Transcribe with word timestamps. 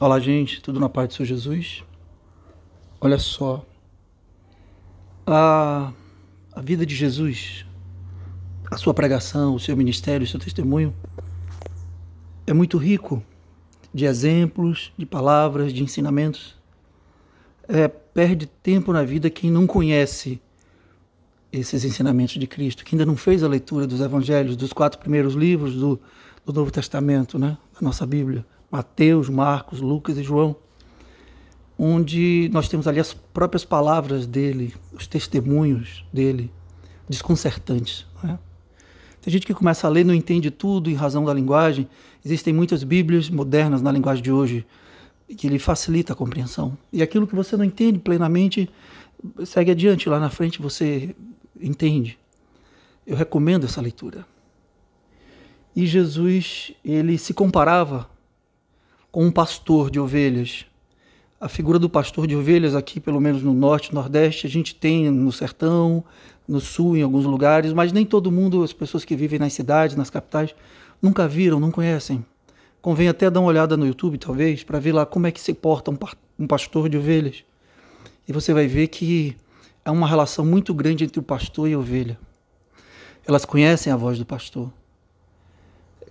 Olá, 0.00 0.20
gente, 0.20 0.62
tudo 0.62 0.78
na 0.78 0.88
paz 0.88 1.08
do 1.08 1.14
Senhor 1.14 1.26
Jesus? 1.26 1.82
Olha 3.00 3.18
só, 3.18 3.66
a, 5.26 5.92
a 6.52 6.60
vida 6.60 6.86
de 6.86 6.94
Jesus, 6.94 7.66
a 8.70 8.76
sua 8.76 8.94
pregação, 8.94 9.56
o 9.56 9.58
seu 9.58 9.76
ministério, 9.76 10.24
o 10.24 10.28
seu 10.28 10.38
testemunho 10.38 10.94
é 12.46 12.52
muito 12.52 12.78
rico 12.78 13.20
de 13.92 14.04
exemplos, 14.04 14.92
de 14.96 15.04
palavras, 15.04 15.72
de 15.72 15.82
ensinamentos. 15.82 16.56
É, 17.66 17.88
perde 17.88 18.46
tempo 18.46 18.92
na 18.92 19.02
vida 19.02 19.28
quem 19.28 19.50
não 19.50 19.66
conhece 19.66 20.40
esses 21.52 21.84
ensinamentos 21.84 22.34
de 22.34 22.46
Cristo, 22.46 22.84
que 22.84 22.94
ainda 22.94 23.04
não 23.04 23.16
fez 23.16 23.42
a 23.42 23.48
leitura 23.48 23.84
dos 23.84 24.00
evangelhos, 24.00 24.54
dos 24.54 24.72
quatro 24.72 25.00
primeiros 25.00 25.34
livros 25.34 25.74
do, 25.74 26.00
do 26.46 26.52
Novo 26.52 26.70
Testamento, 26.70 27.36
né, 27.36 27.58
da 27.74 27.80
nossa 27.80 28.06
Bíblia. 28.06 28.46
Mateus, 28.70 29.28
Marcos, 29.28 29.80
Lucas 29.80 30.18
e 30.18 30.22
João, 30.22 30.56
onde 31.78 32.50
nós 32.52 32.68
temos 32.68 32.86
ali 32.86 33.00
as 33.00 33.14
próprias 33.14 33.64
palavras 33.64 34.26
dele, 34.26 34.74
os 34.92 35.06
testemunhos 35.06 36.04
dele, 36.12 36.52
desconcertantes. 37.08 38.06
Né? 38.22 38.38
Tem 39.22 39.32
gente 39.32 39.46
que 39.46 39.54
começa 39.54 39.86
a 39.86 39.90
ler 39.90 40.04
não 40.04 40.14
entende 40.14 40.50
tudo 40.50 40.90
em 40.90 40.94
razão 40.94 41.24
da 41.24 41.32
linguagem. 41.32 41.88
Existem 42.24 42.52
muitas 42.52 42.82
Bíblias 42.82 43.30
modernas 43.30 43.80
na 43.80 43.92
linguagem 43.92 44.22
de 44.22 44.32
hoje 44.32 44.66
que 45.36 45.46
ele 45.46 45.58
facilita 45.58 46.12
a 46.12 46.16
compreensão. 46.16 46.76
E 46.92 47.02
aquilo 47.02 47.26
que 47.26 47.34
você 47.34 47.56
não 47.56 47.64
entende 47.64 47.98
plenamente, 47.98 48.68
segue 49.44 49.70
adiante, 49.70 50.08
lá 50.08 50.18
na 50.18 50.30
frente 50.30 50.60
você 50.60 51.14
entende. 51.60 52.18
Eu 53.06 53.16
recomendo 53.16 53.64
essa 53.64 53.80
leitura. 53.80 54.26
E 55.76 55.86
Jesus, 55.86 56.72
ele 56.84 57.18
se 57.18 57.34
comparava 57.34 58.00
com 58.00 58.17
um 59.20 59.32
pastor 59.32 59.90
de 59.90 59.98
ovelhas. 59.98 60.64
A 61.40 61.48
figura 61.48 61.76
do 61.76 61.90
pastor 61.90 62.24
de 62.24 62.36
ovelhas 62.36 62.76
aqui, 62.76 63.00
pelo 63.00 63.20
menos 63.20 63.42
no 63.42 63.52
norte, 63.52 63.92
nordeste, 63.92 64.46
a 64.46 64.50
gente 64.50 64.76
tem 64.76 65.10
no 65.10 65.32
sertão, 65.32 66.04
no 66.46 66.60
sul, 66.60 66.96
em 66.96 67.02
alguns 67.02 67.24
lugares, 67.24 67.72
mas 67.72 67.92
nem 67.92 68.06
todo 68.06 68.30
mundo, 68.30 68.62
as 68.62 68.72
pessoas 68.72 69.04
que 69.04 69.16
vivem 69.16 69.40
nas 69.40 69.52
cidades, 69.52 69.96
nas 69.96 70.08
capitais, 70.08 70.54
nunca 71.02 71.26
viram, 71.26 71.58
não 71.58 71.72
conhecem. 71.72 72.24
Convém 72.80 73.08
até 73.08 73.28
dar 73.28 73.40
uma 73.40 73.48
olhada 73.48 73.76
no 73.76 73.88
YouTube, 73.88 74.18
talvez, 74.18 74.62
para 74.62 74.78
ver 74.78 74.92
lá 74.92 75.04
como 75.04 75.26
é 75.26 75.32
que 75.32 75.40
se 75.40 75.52
porta 75.52 75.90
um 76.38 76.46
pastor 76.46 76.88
de 76.88 76.96
ovelhas. 76.96 77.42
E 78.28 78.32
você 78.32 78.54
vai 78.54 78.68
ver 78.68 78.86
que 78.86 79.36
há 79.84 79.90
uma 79.90 80.06
relação 80.06 80.46
muito 80.46 80.72
grande 80.72 81.02
entre 81.02 81.18
o 81.18 81.24
pastor 81.24 81.68
e 81.68 81.72
a 81.74 81.78
ovelha. 81.78 82.16
Elas 83.26 83.44
conhecem 83.44 83.92
a 83.92 83.96
voz 83.96 84.16
do 84.16 84.24
pastor. 84.24 84.72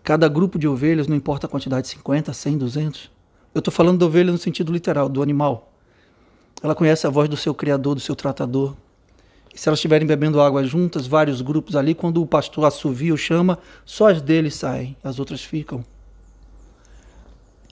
Cada 0.08 0.30
grupo 0.30 0.58
de 0.58 0.66
ovelhas, 0.69 1.05
não 1.05 1.17
importa 1.17 1.47
a 1.47 1.50
quantidade, 1.50 1.86
50, 1.89 2.31
100, 2.31 2.58
200. 2.59 3.11
Eu 3.53 3.59
estou 3.59 3.73
falando 3.73 4.00
da 4.00 4.05
ovelha 4.05 4.31
no 4.31 4.38
sentido 4.38 4.72
literal, 4.72 5.09
do 5.09 5.22
animal. 5.22 5.73
Ela 6.64 6.73
conhece 6.73 7.05
a 7.05 7.09
voz 7.09 7.27
do 7.27 7.36
seu 7.36 7.53
criador, 7.53 7.94
do 7.94 7.99
seu 7.99 8.16
tratador. 8.16 8.73
E 9.53 9.59
se 9.59 9.67
elas 9.67 9.80
estiverem 9.80 10.08
bebendo 10.08 10.39
água 10.39 10.64
juntas, 10.64 11.05
vários 11.05 11.41
grupos 11.41 11.75
ali, 11.75 11.94
quando 11.94 12.22
o 12.22 12.25
pastor 12.25 12.64
assovia 12.64 13.11
ou 13.11 13.17
chama, 13.17 13.59
só 13.83 14.09
as 14.09 14.22
deles 14.22 14.55
saem, 14.55 14.95
as 15.03 15.19
outras 15.19 15.44
ficam. 15.44 15.83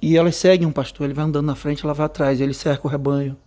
E 0.02 0.18
elas 0.18 0.36
seguem 0.36 0.68
o 0.68 0.74
pastor, 0.74 1.06
ele 1.06 1.14
vai 1.14 1.24
andando 1.24 1.46
na 1.46 1.56
frente, 1.56 1.86
ela 1.86 1.94
vai 1.94 2.06
atrás, 2.06 2.42
ele 2.42 2.54
cerca 2.54 2.86
o 2.86 2.92
rebanho. 2.92 3.38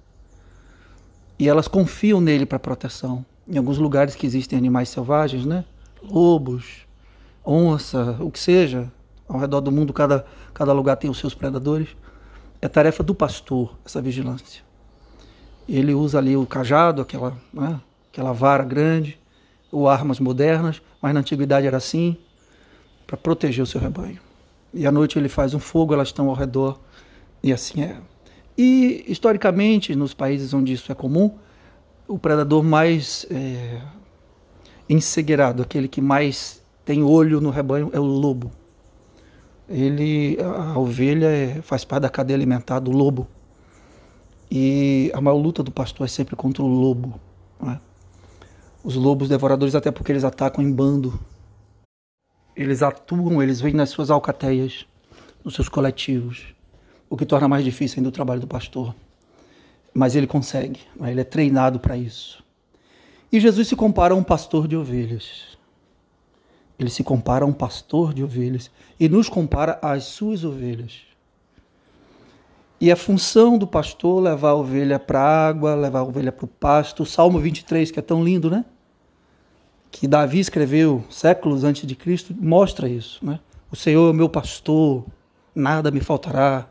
E 1.39 1.47
elas 1.47 1.69
confiam 1.69 2.23
nele 2.23 2.47
para 2.47 2.59
proteção. 2.59 3.23
Em 3.47 3.59
alguns 3.59 3.77
lugares 3.77 4.15
que 4.15 4.27
existem 4.27 4.59
animais 4.59 4.89
selvagens, 4.89 5.45
né? 5.45 5.67
Lobos, 6.03 6.88
onça, 7.49 8.17
o 8.21 8.31
que 8.31 8.39
seja, 8.39 8.91
ao 9.27 9.39
redor 9.39 9.61
do 9.61 9.73
mundo, 9.73 9.93
cada, 9.93 10.27
cada 10.53 10.73
lugar 10.73 10.97
tem 10.97 11.11
os 11.11 11.19
seus 11.19 11.35
predadores. 11.35 11.89
É 12.61 12.69
tarefa 12.69 13.03
do 13.03 13.15
pastor 13.15 13.77
essa 13.85 14.03
vigilância. 14.03 14.63
Ele 15.69 15.95
usa 15.95 16.19
ali 16.19 16.37
o 16.37 16.47
cajado, 16.47 17.03
aquela, 17.03 17.37
né, 17.53 17.81
aquela 18.13 18.33
vara 18.33 18.65
grande, 18.65 19.19
ou 19.71 19.89
armas 19.89 20.19
modernas, 20.19 20.83
mas 21.01 21.15
na 21.15 21.21
antiguidade 21.21 21.67
era 21.67 21.77
assim, 21.77 22.17
para 23.07 23.17
proteger 23.17 23.63
o 23.63 23.67
seu 23.67 23.81
rebanho. 23.81 24.19
E 24.73 24.87
à 24.87 24.93
noite 24.93 25.19
ele 25.19 25.29
faz 25.29 25.55
um 25.55 25.59
fogo, 25.59 25.95
elas 25.95 26.09
estão 26.09 26.29
ao 26.29 26.35
redor, 26.35 26.79
e 27.43 27.53
assim 27.53 27.83
é. 27.83 28.01
E 28.57 29.05
historicamente, 29.07 29.95
nos 29.95 30.13
países 30.13 30.53
onde 30.53 30.73
isso 30.73 30.91
é 30.91 30.95
comum, 30.95 31.37
o 32.07 32.19
predador 32.19 32.63
mais 32.63 33.27
é, 33.31 33.81
ensegueirado, 34.89 35.63
aquele 35.63 35.87
que 35.87 36.01
mais 36.01 36.63
tem 36.89 37.03
olho 37.03 37.39
no 37.39 37.51
rebanho 37.51 37.91
é 37.93 38.01
o 38.01 38.03
lobo. 38.03 38.51
Ele, 39.69 40.39
a 40.41 40.79
ovelha 40.79 41.27
é, 41.27 41.61
faz 41.61 41.85
parte 41.85 42.05
da 42.05 42.09
cadeia 42.09 42.35
alimentar 42.35 42.81
do 42.81 42.91
lobo. 42.91 43.29
E 44.51 45.13
a 45.13 45.21
maior 45.21 45.37
luta 45.37 45.63
do 45.63 45.71
pastor 45.71 46.07
é 46.07 46.09
sempre 46.09 46.35
contra 46.35 46.63
o 46.63 46.67
lobo. 46.67 47.21
Né? 47.61 47.79
Os 48.83 48.95
lobos 48.95 49.29
devoradores, 49.29 49.75
até 49.75 49.91
porque 49.91 50.11
eles 50.11 50.25
atacam 50.25 50.65
em 50.65 50.73
bando. 50.73 51.21
Eles 52.57 52.83
atuam, 52.83 53.43
eles 53.43 53.61
vêm 53.61 53.75
nas 53.75 53.91
suas 53.91 54.11
alcateias, 54.11 54.87
nos 55.45 55.55
seus 55.55 55.69
coletivos, 55.69 56.55
o 57.11 57.19
que 57.19 57.27
torna 57.27 57.47
mais 57.47 57.67
difícil 57.67 57.99
ainda 57.99 58.09
o 58.09 58.13
trabalho 58.13 58.41
do 58.41 58.47
pastor. 58.47 58.95
Mas 59.93 60.17
ele 60.17 60.27
consegue, 60.27 60.81
né? 60.97 61.11
ele 61.11 61.21
é 61.21 61.25
treinado 61.25 61.79
para 61.79 61.99
isso. 61.99 62.43
E 63.31 63.39
Jesus 63.39 63.69
se 63.69 63.77
compara 63.77 64.15
a 64.15 64.17
um 64.17 64.23
pastor 64.23 64.67
de 64.67 64.75
ovelhas. 64.75 65.48
Ele 66.79 66.91
se 66.91 67.03
compara 67.03 67.45
a 67.45 67.49
um 67.49 67.53
pastor 67.53 68.15
de 68.15 68.23
ovelhas 68.23 68.71
e 69.01 69.09
nos 69.09 69.29
compara 69.29 69.79
às 69.83 70.05
suas 70.05 70.45
ovelhas. 70.45 71.09
E 72.81 72.93
a 72.93 72.97
função 72.97 73.59
do 73.59 73.67
pastor 73.67 74.23
levar 74.23 74.51
a 74.51 74.55
ovelha 74.55 75.01
para 75.01 75.21
a 75.21 75.49
água, 75.49 75.75
levar 75.75 76.01
a 76.01 76.05
ovelha 76.05 76.31
para 76.31 76.45
o 76.45 76.49
pasto. 76.49 77.03
O 77.03 77.07
Salmo 77.07 77.41
23, 77.41 77.91
que 77.91 77.99
é 77.99 78.03
tão 78.03 78.23
lindo, 78.23 78.49
né? 78.49 78.65
Que 79.91 80.07
Davi 80.07 80.39
escreveu 80.39 81.05
séculos 81.11 81.65
antes 81.65 81.85
de 81.85 81.97
Cristo, 81.97 82.33
mostra 82.39 82.89
isso, 82.89 83.25
né? 83.25 83.41
O 83.71 83.75
Senhor 83.75 84.15
é 84.15 84.17
meu 84.17 84.29
pastor, 84.29 85.05
nada 85.53 85.91
me 85.91 86.01
faltará. 86.01 86.69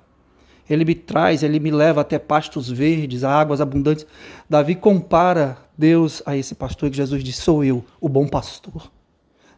Ele 0.70 0.86
me 0.86 0.96
traz, 0.96 1.44
ele 1.44 1.60
me 1.60 1.72
leva 1.72 2.02
até 2.02 2.18
pastos 2.18 2.70
verdes, 2.70 3.24
águas 3.26 3.60
abundantes. 3.60 4.06
Davi 4.50 4.76
compara 4.76 5.58
Deus 5.78 6.24
a 6.26 6.38
esse 6.38 6.56
pastor 6.56 6.90
que 6.90 6.98
Jesus 6.98 7.24
disse: 7.24 7.42
Sou 7.42 7.64
eu, 7.64 7.84
o 8.00 8.08
bom 8.08 8.28
pastor. 8.28 8.90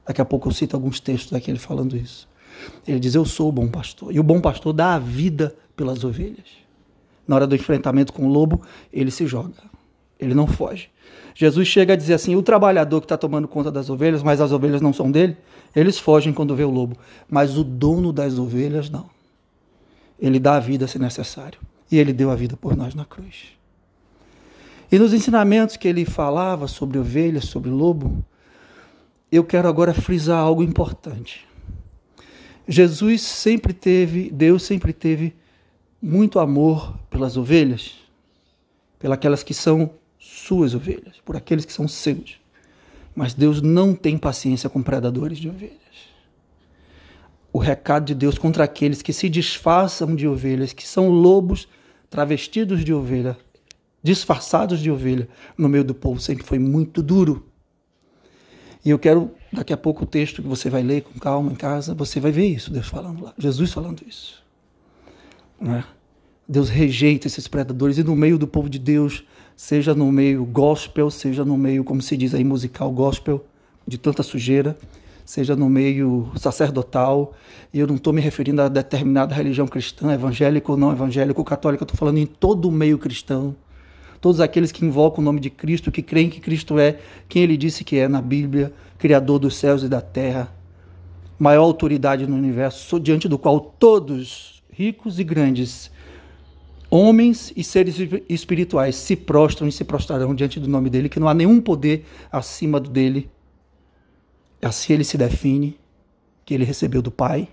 Daqui 0.09 0.21
a 0.21 0.25
pouco 0.25 0.49
eu 0.49 0.51
cito 0.51 0.75
alguns 0.75 0.99
textos 0.99 1.31
daquele 1.31 1.59
falando 1.59 1.95
isso. 1.95 2.27
Ele 2.87 2.99
diz: 2.99 3.13
Eu 3.13 3.23
sou 3.25 3.49
o 3.49 3.51
bom 3.51 3.67
pastor. 3.67 4.11
E 4.11 4.19
o 4.19 4.23
bom 4.23 4.41
pastor 4.41 4.73
dá 4.73 4.95
a 4.95 4.99
vida 4.99 5.55
pelas 5.75 6.03
ovelhas. 6.03 6.47
Na 7.27 7.35
hora 7.35 7.45
do 7.45 7.53
enfrentamento 7.53 8.11
com 8.11 8.25
o 8.25 8.27
lobo, 8.27 8.59
ele 8.91 9.11
se 9.11 9.27
joga. 9.27 9.53
Ele 10.19 10.33
não 10.33 10.47
foge. 10.47 10.89
Jesus 11.35 11.67
chega 11.67 11.93
a 11.93 11.95
dizer 11.95 12.15
assim: 12.15 12.35
o 12.35 12.41
trabalhador 12.41 13.01
que 13.01 13.05
está 13.05 13.19
tomando 13.19 13.47
conta 13.47 13.71
das 13.71 13.87
ovelhas, 13.87 14.23
mas 14.23 14.41
as 14.41 14.51
ovelhas 14.51 14.81
não 14.81 14.91
são 14.91 15.11
dele, 15.11 15.37
eles 15.75 15.99
fogem 15.99 16.33
quando 16.33 16.55
vê 16.55 16.63
o 16.63 16.71
lobo. 16.71 16.97
Mas 17.29 17.55
o 17.55 17.63
dono 17.63 18.11
das 18.11 18.39
ovelhas 18.39 18.89
não. 18.89 19.05
Ele 20.19 20.39
dá 20.39 20.55
a 20.55 20.59
vida 20.59 20.87
se 20.87 20.97
necessário. 20.97 21.59
E 21.91 21.99
ele 21.99 22.13
deu 22.13 22.31
a 22.31 22.35
vida 22.35 22.57
por 22.57 22.75
nós 22.75 22.95
na 22.95 23.05
cruz. 23.05 23.49
E 24.91 24.97
nos 24.97 25.13
ensinamentos 25.13 25.77
que 25.77 25.87
ele 25.87 26.03
falava 26.03 26.67
sobre 26.67 26.97
ovelhas, 26.97 27.45
sobre 27.45 27.69
lobo, 27.69 28.25
eu 29.31 29.43
quero 29.43 29.67
agora 29.67 29.93
frisar 29.93 30.39
algo 30.39 30.63
importante. 30.63 31.45
Jesus 32.67 33.21
sempre 33.21 33.73
teve, 33.73 34.29
Deus 34.29 34.63
sempre 34.63 34.93
teve 34.93 35.35
muito 36.01 36.39
amor 36.39 36.97
pelas 37.09 37.35
ovelhas, 37.35 37.95
pelas 38.99 39.43
que 39.43 39.53
são 39.53 39.91
suas 40.19 40.75
ovelhas, 40.75 41.15
por 41.25 41.35
aqueles 41.35 41.65
que 41.65 41.73
são 41.73 41.87
seus. 41.87 42.39
Mas 43.15 43.33
Deus 43.33 43.61
não 43.61 43.95
tem 43.95 44.17
paciência 44.17 44.69
com 44.69 44.83
predadores 44.83 45.39
de 45.39 45.49
ovelhas. 45.49 45.79
O 47.51 47.57
recado 47.57 48.05
de 48.05 48.15
Deus 48.15 48.37
contra 48.37 48.63
aqueles 48.63 49.01
que 49.01 49.11
se 49.11 49.27
disfarçam 49.27 50.15
de 50.15 50.27
ovelhas, 50.27 50.71
que 50.71 50.87
são 50.87 51.09
lobos 51.09 51.67
travestidos 52.09 52.85
de 52.85 52.93
ovelha, 52.93 53.37
disfarçados 54.03 54.79
de 54.79 54.91
ovelha 54.91 55.27
no 55.57 55.67
meio 55.67 55.83
do 55.83 55.95
povo, 55.95 56.19
sempre 56.19 56.45
foi 56.45 56.59
muito 56.59 57.01
duro. 57.01 57.48
E 58.89 58.91
eu 58.91 58.97
quero, 58.97 59.29
daqui 59.53 59.71
a 59.71 59.77
pouco, 59.77 60.03
o 60.03 60.07
texto 60.07 60.41
que 60.41 60.47
você 60.47 60.67
vai 60.67 60.81
ler 60.81 61.03
com 61.03 61.19
calma 61.19 61.51
em 61.51 61.55
casa, 61.55 61.93
você 61.93 62.19
vai 62.19 62.31
ver 62.31 62.47
isso, 62.47 62.73
Deus 62.73 62.87
falando 62.87 63.23
lá, 63.23 63.35
Jesus 63.37 63.71
falando 63.71 64.01
isso. 64.01 64.43
É? 65.61 65.83
Deus 66.47 66.69
rejeita 66.69 67.27
esses 67.27 67.47
predadores 67.47 67.99
e 67.99 68.03
no 68.03 68.15
meio 68.15 68.35
do 68.39 68.47
povo 68.47 68.67
de 68.67 68.79
Deus, 68.79 69.23
seja 69.55 69.93
no 69.93 70.11
meio 70.11 70.43
gospel, 70.43 71.11
seja 71.11 71.45
no 71.45 71.55
meio, 71.55 71.83
como 71.83 72.01
se 72.01 72.17
diz 72.17 72.33
aí, 72.33 72.43
musical 72.43 72.91
gospel, 72.91 73.45
de 73.85 73.99
tanta 73.99 74.23
sujeira, 74.23 74.75
seja 75.23 75.55
no 75.55 75.69
meio 75.69 76.31
sacerdotal, 76.35 77.35
e 77.71 77.77
eu 77.77 77.85
não 77.85 77.93
estou 77.93 78.11
me 78.11 78.21
referindo 78.21 78.59
a 78.59 78.67
determinada 78.67 79.35
religião 79.35 79.67
cristã, 79.67 80.11
evangélico 80.11 80.71
ou 80.71 80.77
não 80.79 80.91
evangélico, 80.91 81.43
católico, 81.43 81.83
eu 81.83 81.85
estou 81.85 81.95
falando 81.99 82.17
em 82.17 82.25
todo 82.25 82.67
o 82.67 82.71
meio 82.71 82.97
cristão, 82.97 83.55
todos 84.21 84.39
aqueles 84.39 84.71
que 84.71 84.85
invocam 84.85 85.21
o 85.21 85.25
nome 85.25 85.39
de 85.39 85.49
Cristo, 85.49 85.91
que 85.91 86.01
creem 86.01 86.29
que 86.29 86.39
Cristo 86.39 86.77
é 86.77 86.99
quem 87.27 87.43
ele 87.43 87.57
disse 87.57 87.83
que 87.83 87.97
é 87.97 88.07
na 88.07 88.21
Bíblia, 88.21 88.73
Criador 88.97 89.39
dos 89.39 89.55
céus 89.55 89.83
e 89.83 89.87
da 89.87 90.01
terra, 90.01 90.53
maior 91.37 91.63
autoridade 91.63 92.27
no 92.27 92.35
universo, 92.35 92.99
diante 92.99 93.27
do 93.27 93.37
qual 93.37 93.59
todos, 93.59 94.61
ricos 94.71 95.19
e 95.19 95.23
grandes, 95.23 95.91
Homens 96.91 97.53
e 97.55 97.63
seres 97.63 97.97
espirituais 98.27 98.95
se 98.95 99.15
prostram 99.15 99.67
e 99.67 99.71
se 99.71 99.83
prostrarão 99.83 100.33
diante 100.33 100.59
do 100.59 100.67
nome 100.67 100.89
dele, 100.89 101.07
que 101.07 101.19
não 101.19 101.27
há 101.29 101.35
nenhum 101.35 101.61
poder 101.61 102.03
acima 102.31 102.79
dele. 102.79 103.29
Assim 104.59 104.93
ele 104.93 105.03
se 105.03 105.15
define, 105.15 105.79
que 106.43 106.53
ele 106.53 106.65
recebeu 106.65 107.01
do 107.01 107.11
Pai, 107.11 107.47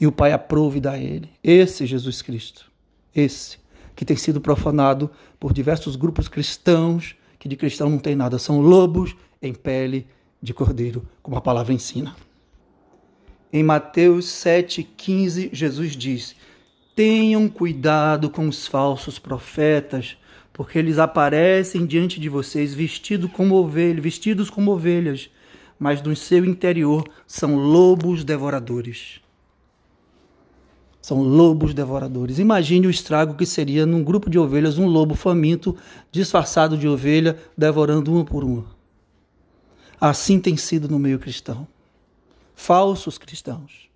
e 0.00 0.06
o 0.06 0.10
Pai 0.10 0.32
aprove 0.32 0.80
da 0.80 0.98
ele. 0.98 1.30
Esse 1.44 1.86
Jesus 1.86 2.20
Cristo, 2.20 2.70
esse 3.14 3.58
que 3.98 4.04
tem 4.04 4.16
sido 4.16 4.40
profanado 4.40 5.10
por 5.40 5.52
diversos 5.52 5.96
grupos 5.96 6.28
cristãos, 6.28 7.16
que 7.36 7.48
de 7.48 7.56
cristão 7.56 7.90
não 7.90 7.98
tem 7.98 8.14
nada, 8.14 8.38
são 8.38 8.60
lobos 8.60 9.16
em 9.42 9.52
pele 9.52 10.06
de 10.40 10.54
cordeiro, 10.54 11.04
como 11.20 11.36
a 11.36 11.40
palavra 11.40 11.72
ensina. 11.72 12.14
Em 13.52 13.64
Mateus 13.64 14.26
7,15, 14.26 15.50
Jesus 15.52 15.96
diz: 15.96 16.36
Tenham 16.94 17.48
cuidado 17.48 18.30
com 18.30 18.46
os 18.46 18.68
falsos 18.68 19.18
profetas, 19.18 20.16
porque 20.52 20.78
eles 20.78 21.00
aparecem 21.00 21.84
diante 21.84 22.20
de 22.20 22.28
vocês 22.28 22.72
vestidos 22.72 23.32
como 23.32 23.56
ovelhas, 23.56 24.00
vestidos 24.00 24.48
como 24.48 24.70
ovelhas, 24.70 25.28
mas 25.76 26.00
no 26.00 26.14
seu 26.14 26.44
interior 26.44 27.02
são 27.26 27.56
lobos 27.56 28.22
devoradores. 28.22 29.20
São 31.08 31.22
lobos 31.22 31.72
devoradores. 31.72 32.38
Imagine 32.38 32.86
o 32.86 32.90
estrago 32.90 33.32
que 33.32 33.46
seria 33.46 33.86
num 33.86 34.04
grupo 34.04 34.28
de 34.28 34.38
ovelhas 34.38 34.76
um 34.76 34.86
lobo 34.86 35.14
faminto, 35.14 35.74
disfarçado 36.12 36.76
de 36.76 36.86
ovelha, 36.86 37.34
devorando 37.56 38.12
uma 38.12 38.26
por 38.26 38.44
uma. 38.44 38.66
Assim 39.98 40.38
tem 40.38 40.54
sido 40.54 40.86
no 40.86 40.98
meio 40.98 41.18
cristão. 41.18 41.66
Falsos 42.54 43.16
cristãos 43.16 43.88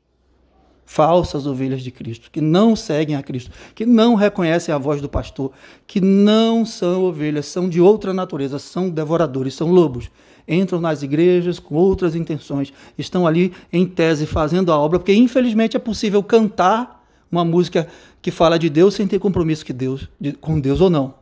falsas 0.85 1.47
ovelhas 1.47 1.81
de 1.81 1.91
Cristo, 1.91 2.31
que 2.31 2.41
não 2.41 2.77
seguem 2.77 3.17
a 3.17 3.23
Cristo, 3.23 3.51
que 3.75 3.87
não 3.87 4.15
reconhecem 4.15 4.75
a 4.75 4.79
voz 4.79 5.01
do 5.01 5.09
pastor, 5.09 5.51
que 5.87 6.03
não 6.03 6.67
são 6.67 7.05
ovelhas, 7.05 7.47
são 7.47 7.67
de 7.67 7.81
outra 7.81 8.13
natureza, 8.13 8.59
são 8.59 8.91
devoradores, 8.91 9.55
são 9.55 9.71
lobos. 9.71 10.11
Entram 10.47 10.83
nas 10.83 11.03
igrejas 11.03 11.59
com 11.59 11.77
outras 11.77 12.15
intenções, 12.15 12.75
estão 12.99 13.27
ali 13.27 13.55
em 13.73 13.87
tese 13.87 14.27
fazendo 14.27 14.71
a 14.71 14.79
obra, 14.79 14.99
porque 14.99 15.15
infelizmente 15.15 15.79
é 15.79 15.81
possível 15.81 16.23
cantar 16.23 17.02
uma 17.33 17.45
música 17.45 17.89
que 18.21 18.31
fala 18.31 18.59
de 18.59 18.69
Deus 18.69 18.95
sem 18.95 19.09
ter 19.09 19.19
compromisso 19.19 19.65
que 19.65 19.73
Deus, 19.73 20.07
de, 20.21 20.33
com 20.33 20.61
Deus 20.61 20.83
ou 20.83 20.91
não. 20.91 21.15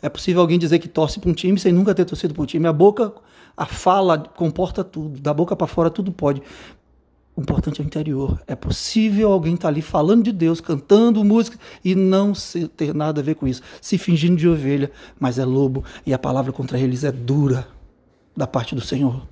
É 0.00 0.08
possível 0.08 0.40
alguém 0.40 0.58
dizer 0.58 0.78
que 0.78 0.88
torce 0.88 1.20
para 1.20 1.30
um 1.30 1.34
time 1.34 1.58
sem 1.58 1.72
nunca 1.72 1.94
ter 1.94 2.06
torcido 2.06 2.32
para 2.32 2.42
um 2.42 2.46
time. 2.46 2.66
A 2.66 2.72
boca, 2.72 3.12
a 3.54 3.66
fala 3.66 4.18
comporta 4.18 4.82
tudo, 4.82 5.20
da 5.20 5.34
boca 5.34 5.54
para 5.54 5.66
fora 5.66 5.90
tudo 5.90 6.10
pode. 6.10 6.40
O 7.36 7.40
importante 7.42 7.80
é 7.80 7.84
o 7.84 7.86
interior. 7.86 8.40
É 8.46 8.56
possível 8.56 9.30
alguém 9.30 9.54
estar 9.54 9.64
tá 9.64 9.68
ali 9.68 9.82
falando 9.82 10.24
de 10.24 10.32
Deus, 10.32 10.60
cantando 10.60 11.22
música 11.22 11.58
e 11.84 11.94
não 11.94 12.32
ter 12.76 12.94
nada 12.94 13.20
a 13.20 13.24
ver 13.24 13.34
com 13.34 13.46
isso, 13.46 13.62
se 13.80 13.98
fingindo 13.98 14.36
de 14.36 14.48
ovelha, 14.48 14.90
mas 15.20 15.38
é 15.38 15.44
lobo 15.44 15.84
e 16.06 16.14
a 16.14 16.18
palavra 16.18 16.52
contra 16.52 16.78
eles 16.78 17.04
é 17.04 17.12
dura 17.12 17.68
da 18.36 18.46
parte 18.46 18.74
do 18.74 18.80
Senhor. 18.80 19.22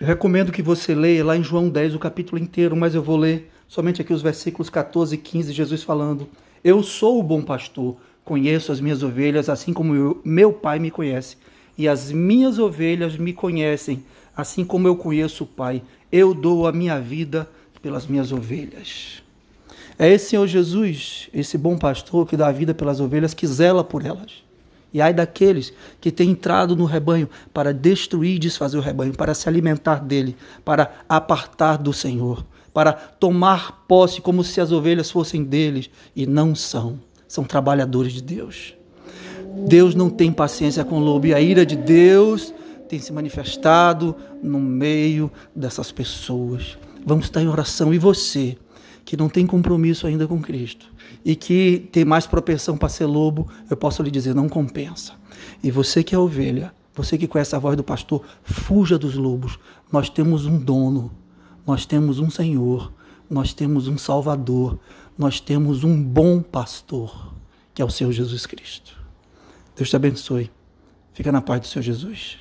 Eu 0.00 0.06
recomendo 0.06 0.50
que 0.50 0.62
você 0.62 0.94
leia 0.94 1.24
lá 1.24 1.36
em 1.36 1.42
João 1.44 1.68
10 1.68 1.94
o 1.94 1.98
capítulo 1.98 2.42
inteiro, 2.42 2.76
mas 2.76 2.94
eu 2.94 3.02
vou 3.02 3.16
ler 3.16 3.51
somente 3.72 4.02
aqui 4.02 4.12
os 4.12 4.20
versículos 4.20 4.68
14 4.68 5.14
e 5.14 5.18
15, 5.18 5.50
Jesus 5.50 5.82
falando: 5.82 6.28
Eu 6.62 6.82
sou 6.82 7.18
o 7.18 7.22
bom 7.22 7.40
pastor, 7.40 7.96
conheço 8.22 8.70
as 8.70 8.80
minhas 8.80 9.02
ovelhas 9.02 9.48
assim 9.48 9.72
como 9.72 9.94
eu, 9.94 10.20
meu 10.22 10.52
Pai 10.52 10.78
me 10.78 10.90
conhece, 10.90 11.38
e 11.78 11.88
as 11.88 12.12
minhas 12.12 12.58
ovelhas 12.58 13.16
me 13.16 13.32
conhecem, 13.32 14.04
assim 14.36 14.62
como 14.62 14.86
eu 14.86 14.94
conheço 14.94 15.44
o 15.44 15.46
Pai 15.46 15.82
eu 16.12 16.34
dou 16.34 16.66
a 16.66 16.72
minha 16.72 17.00
vida 17.00 17.48
pelas 17.80 18.06
minhas 18.06 18.30
ovelhas. 18.30 19.22
É 19.98 20.06
esse 20.08 20.26
Senhor 20.26 20.46
Jesus, 20.46 21.30
esse 21.32 21.56
bom 21.56 21.78
pastor 21.78 22.26
que 22.26 22.36
dá 22.36 22.48
a 22.48 22.52
vida 22.52 22.74
pelas 22.74 23.00
ovelhas, 23.00 23.32
que 23.32 23.46
zela 23.46 23.82
por 23.82 24.04
elas. 24.04 24.44
E 24.92 25.00
ai 25.00 25.14
daqueles 25.14 25.72
que 26.02 26.12
têm 26.12 26.30
entrado 26.30 26.76
no 26.76 26.84
rebanho 26.84 27.30
para 27.54 27.72
destruir 27.72 28.36
e 28.36 28.38
desfazer 28.38 28.76
o 28.76 28.82
rebanho, 28.82 29.14
para 29.14 29.32
se 29.32 29.48
alimentar 29.48 30.04
dele, 30.04 30.36
para 30.62 30.92
apartar 31.08 31.78
do 31.78 31.94
Senhor, 31.94 32.44
para 32.72 32.92
tomar 32.92 33.84
posse 33.86 34.20
como 34.20 34.42
se 34.42 34.60
as 34.60 34.72
ovelhas 34.72 35.10
fossem 35.10 35.44
deles 35.44 35.90
e 36.14 36.26
não 36.26 36.54
são. 36.54 36.98
São 37.28 37.44
trabalhadores 37.44 38.12
de 38.12 38.22
Deus. 38.22 38.74
Deus 39.66 39.94
não 39.94 40.08
tem 40.08 40.32
paciência 40.32 40.84
com 40.84 40.96
o 40.96 41.04
lobo 41.04 41.26
e 41.26 41.34
a 41.34 41.40
ira 41.40 41.64
de 41.64 41.76
Deus 41.76 42.54
tem 42.88 42.98
se 42.98 43.12
manifestado 43.12 44.14
no 44.42 44.58
meio 44.58 45.30
dessas 45.54 45.90
pessoas. 45.90 46.76
Vamos 47.04 47.26
estar 47.26 47.42
em 47.42 47.48
oração. 47.48 47.92
E 47.92 47.98
você, 47.98 48.56
que 49.04 49.16
não 49.16 49.28
tem 49.28 49.46
compromisso 49.46 50.06
ainda 50.06 50.26
com 50.26 50.40
Cristo 50.40 50.90
e 51.24 51.34
que 51.34 51.88
tem 51.92 52.04
mais 52.04 52.26
propensão 52.26 52.76
para 52.76 52.88
ser 52.88 53.06
lobo, 53.06 53.48
eu 53.70 53.76
posso 53.76 54.02
lhe 54.02 54.10
dizer, 54.10 54.34
não 54.34 54.48
compensa. 54.48 55.14
E 55.62 55.70
você 55.70 56.02
que 56.02 56.14
é 56.14 56.18
ovelha, 56.18 56.72
você 56.94 57.16
que 57.16 57.26
conhece 57.26 57.56
a 57.56 57.58
voz 57.58 57.76
do 57.76 57.84
pastor, 57.84 58.22
fuja 58.42 58.98
dos 58.98 59.14
lobos. 59.14 59.58
Nós 59.90 60.08
temos 60.10 60.46
um 60.46 60.58
dono, 60.58 61.10
nós 61.66 61.86
temos 61.86 62.18
um 62.18 62.30
Senhor, 62.30 62.92
nós 63.30 63.54
temos 63.54 63.88
um 63.88 63.96
Salvador, 63.96 64.78
nós 65.16 65.40
temos 65.40 65.84
um 65.84 66.02
bom 66.02 66.42
pastor, 66.42 67.34
que 67.74 67.80
é 67.80 67.84
o 67.84 67.90
Senhor 67.90 68.12
Jesus 68.12 68.46
Cristo. 68.46 68.98
Deus 69.76 69.88
te 69.88 69.96
abençoe. 69.96 70.50
Fica 71.12 71.30
na 71.30 71.40
paz 71.40 71.60
do 71.60 71.66
Senhor 71.66 71.82
Jesus. 71.82 72.38